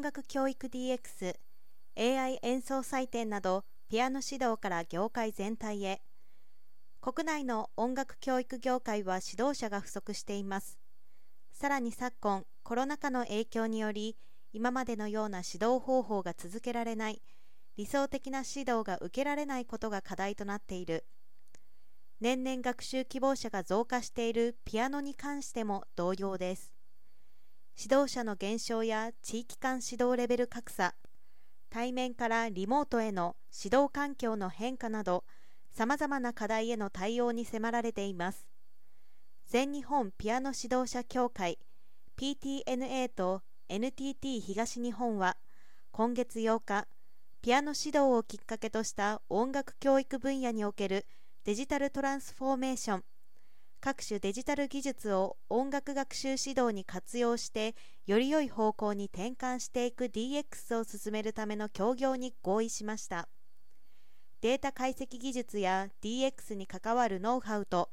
[0.00, 1.34] 音楽教育 DX、
[1.94, 6.00] AI 演奏採点などピアノ指導から業界全体へ。
[7.02, 10.78] 国内の音楽教育業界は指導者が不足しています。
[11.52, 14.16] さらに昨今コロナ禍の影響により
[14.54, 17.20] 今までのような指導方法が続けられない
[17.76, 21.04] 理想的な指導が受けられないことが課題となっている。
[22.22, 26.79] 年々学習希望者が増加しているピアノに関しても同様です。
[27.82, 30.94] 指導者の減少や地域間指導レベル格差
[31.70, 35.24] 対面からリモートへの指導環境の変化など
[35.70, 38.46] さまざまな課題への対応に迫られています。
[39.46, 41.58] 全日本ピアノ指導者協会
[42.18, 45.38] PTNA と NTT 東日本は
[45.90, 46.86] 今月8日
[47.40, 51.06] ピアノ指導をきっかけとした音楽教育分野における
[51.44, 53.04] デジタルトランスフォーメーション
[53.82, 57.74] 各種デジタル技術を音楽学習指導に活用して
[58.06, 63.28] より良い方向に転換していく DX を進めるための協業に合意しました。
[64.42, 67.90] データ解析技術や DX に関わるノウハウと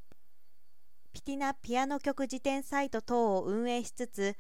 [1.12, 4.36] ピティナピアノ曲辞典サイト等を運営しつつ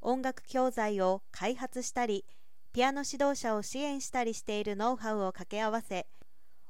[0.00, 2.24] 音楽教材を開発したり
[2.72, 6.08] ピアノ指導者を支援したりしているノウハウを掛け合わせ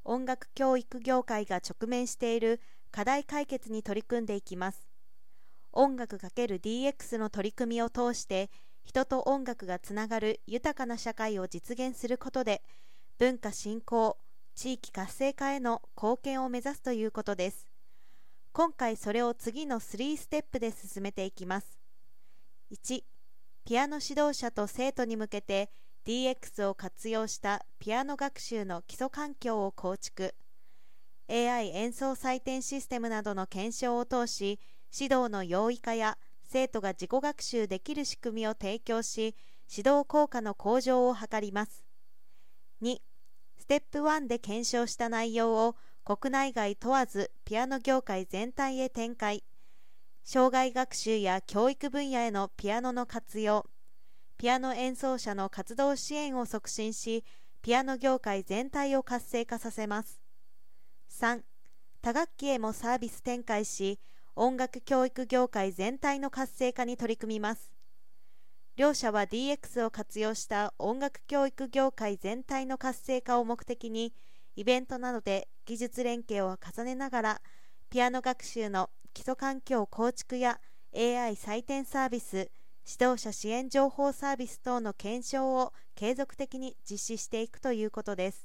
[0.03, 2.61] 音楽教育業界が直面している
[2.95, 4.87] 課題解決に取り組んでいきます。
[5.73, 8.49] 音楽 ×DX の取り組みを通して
[8.85, 12.61] 人と音楽がつながる豊かな社会を実現することで
[13.17, 14.17] 文化振興
[14.55, 17.67] 地域活性化への貢献を目指すということです。
[18.53, 21.77] 今回それを次の3ステップで進めていきます。
[22.71, 23.03] 1
[23.65, 25.69] ピアノ指導者と生徒に向けて
[26.05, 30.33] DX を活用したピアノ学習の基礎環境を構築。
[31.73, 34.59] 演奏採点システムなどの検証を通し
[34.93, 39.35] 指導の容易化や生徒が自己学習できる仕組みを提供し
[39.69, 41.83] 指導効果の向上を図ります。
[42.81, 42.97] 2
[43.57, 49.43] ステップ1で検証した内容を国内外問わずピアノ業界全体へ展開。
[50.23, 53.65] 障害学習や教育分野へのピアノの活用。
[54.37, 57.23] ピアノ演奏者の活動支援を促進し
[57.61, 60.19] ピアノ業界全体を活性化させます。
[61.09, 61.41] 3
[62.05, 63.99] 多学期へもサービス展開し
[64.35, 67.71] 音楽教育業界全体の活性化に取り組みます。
[68.75, 74.13] 両社は DX を活用した音楽教育業界全体の活性化を目的に
[74.55, 77.41] イベントなどで技術連携を重ねながら
[77.89, 80.59] ピアノ学習の基礎環境構築や
[80.95, 82.51] AI 採点サービス
[82.87, 88.44] 指導者支援情報サービス等の検証を継続的に実施していくということです。